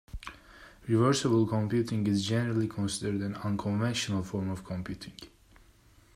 Reversible 0.87 1.45
computing 1.45 2.07
is 2.07 2.25
generally 2.25 2.67
considered 2.67 3.21
an 3.21 3.35
unconventional 3.35 4.23
form 4.23 4.49
of 4.49 4.63
computing. 4.63 5.13